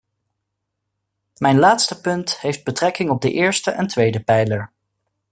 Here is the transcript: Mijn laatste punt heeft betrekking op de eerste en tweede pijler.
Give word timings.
Mijn 1.37 1.59
laatste 1.59 2.01
punt 2.01 2.39
heeft 2.39 2.63
betrekking 2.63 3.09
op 3.09 3.21
de 3.21 3.31
eerste 3.31 3.71
en 3.71 3.87
tweede 3.87 4.19
pijler. 4.19 4.71